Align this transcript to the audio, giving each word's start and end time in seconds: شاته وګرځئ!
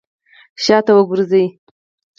شاته 0.63 0.91
وګرځئ! 0.97 1.45